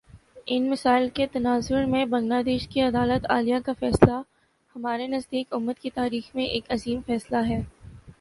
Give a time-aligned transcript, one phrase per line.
[0.45, 4.21] ان مسائل کے تناظر میں بنگلہ دیش کی عدالتِ عالیہ کا فیصلہ
[4.75, 7.61] ہمارے نزدیک، امت کی تاریخ میں ایک عظیم فیصلہ ہے